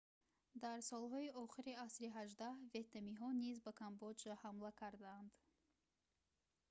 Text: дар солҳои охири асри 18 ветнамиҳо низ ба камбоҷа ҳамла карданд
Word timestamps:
дар 0.63 0.77
солҳои 0.89 1.33
охири 1.43 1.73
асри 1.85 2.07
18 2.21 2.57
ветнамиҳо 2.73 3.29
низ 3.43 3.57
ба 3.65 3.71
камбоҷа 3.81 4.33
ҳамла 4.43 4.71
карданд 4.81 5.31